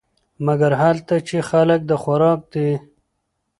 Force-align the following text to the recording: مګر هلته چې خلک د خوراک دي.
مګر 0.45 0.71
هلته 0.81 1.15
چې 1.27 1.37
خلک 1.49 1.79
د 1.89 1.91
خوراک 2.03 2.41
دي. 2.53 2.69